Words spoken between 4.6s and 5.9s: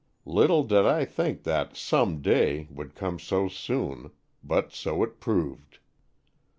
so it proved.